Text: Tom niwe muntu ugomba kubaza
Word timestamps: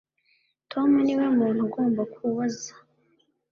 Tom 0.71 0.89
niwe 1.05 1.25
muntu 1.37 1.59
ugomba 1.67 2.01
kubaza 2.13 2.71